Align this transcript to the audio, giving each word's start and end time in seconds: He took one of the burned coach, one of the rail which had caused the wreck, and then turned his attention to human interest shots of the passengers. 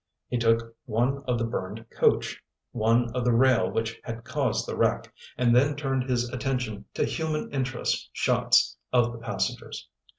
He 0.29 0.39
took 0.39 0.75
one 0.85 1.23
of 1.27 1.37
the 1.37 1.43
burned 1.45 1.87
coach, 1.91 2.41
one 2.71 3.15
of 3.15 3.23
the 3.23 3.33
rail 3.35 3.69
which 3.69 4.01
had 4.03 4.23
caused 4.23 4.65
the 4.67 4.75
wreck, 4.75 5.13
and 5.37 5.55
then 5.55 5.75
turned 5.75 6.09
his 6.09 6.27
attention 6.31 6.85
to 6.95 7.05
human 7.05 7.51
interest 7.53 8.09
shots 8.11 8.77
of 8.91 9.11
the 9.11 9.19
passengers. 9.19 9.89